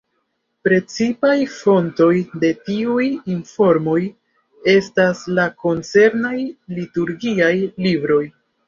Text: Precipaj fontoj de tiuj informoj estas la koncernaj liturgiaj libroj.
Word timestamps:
Precipaj 0.67 1.33
fontoj 1.57 2.15
de 2.45 2.51
tiuj 2.71 3.05
informoj 3.35 4.01
estas 4.77 5.25
la 5.41 5.49
koncernaj 5.63 6.37
liturgiaj 6.81 7.57
libroj. 7.89 8.23